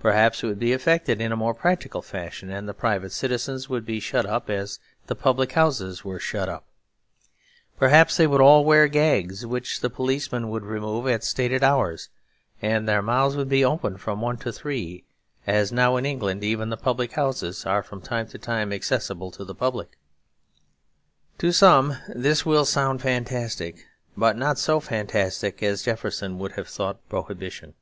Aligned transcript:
Perhaps 0.00 0.42
it 0.42 0.46
would 0.46 0.58
be 0.58 0.72
effected 0.72 1.20
in 1.20 1.30
a 1.30 1.36
more 1.36 1.52
practical 1.52 2.00
fashion, 2.00 2.48
and 2.50 2.66
the 2.66 2.72
private 2.72 3.12
citizens 3.12 3.68
would 3.68 3.84
be 3.84 4.00
shut 4.00 4.24
up 4.24 4.48
as 4.48 4.78
the 5.08 5.14
public 5.14 5.52
houses 5.52 6.02
were 6.02 6.18
shut 6.18 6.48
up. 6.48 6.64
Perhaps 7.78 8.16
they 8.16 8.26
would 8.26 8.40
all 8.40 8.64
wear 8.64 8.88
gags, 8.88 9.44
which 9.44 9.80
the 9.80 9.90
policeman 9.90 10.48
would 10.48 10.64
remove 10.64 11.06
at 11.06 11.22
stated 11.22 11.62
hours; 11.62 12.08
and 12.62 12.88
their 12.88 13.02
mouths 13.02 13.36
would 13.36 13.50
be 13.50 13.62
opened 13.62 14.00
from 14.00 14.22
one 14.22 14.38
to 14.38 14.50
three, 14.54 15.04
as 15.46 15.70
now 15.70 15.98
in 15.98 16.06
England 16.06 16.42
even 16.42 16.70
the 16.70 16.78
public 16.78 17.12
houses 17.12 17.66
are 17.66 17.82
from 17.82 18.00
time 18.00 18.26
to 18.28 18.38
time 18.38 18.72
accessible 18.72 19.30
to 19.30 19.44
the 19.44 19.54
public. 19.54 19.98
To 21.36 21.52
some 21.52 21.94
this 22.08 22.46
will 22.46 22.64
sound 22.64 23.02
fantastic; 23.02 23.84
but 24.16 24.34
not 24.34 24.58
so 24.58 24.80
fantastic 24.80 25.62
as 25.62 25.82
Jefferson 25.82 26.38
would 26.38 26.52
have 26.52 26.68
thought 26.68 27.06
Prohibition. 27.10 27.74